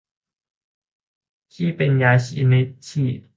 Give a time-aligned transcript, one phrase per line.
[1.53, 3.21] ที่เป็นยาชนิดฉีด